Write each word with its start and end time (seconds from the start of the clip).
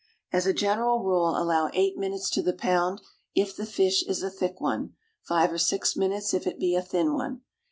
As 0.33 0.47
a 0.47 0.51
general 0.53 1.03
rule 1.03 1.37
allow 1.37 1.69
eight 1.75 1.95
minutes 1.95 2.31
to 2.31 2.41
the 2.41 2.55
pound 2.55 3.01
if 3.35 3.55
the 3.55 3.67
fish 3.67 4.01
is 4.07 4.23
a 4.23 4.31
thick 4.31 4.59
one, 4.59 4.95
five 5.27 5.51
or 5.53 5.59
six 5.59 5.95
minutes 5.95 6.33
if 6.33 6.47
it 6.47 6.57
be 6.57 6.73
a 6.73 6.81
thin 6.81 7.13
one. 7.13 7.41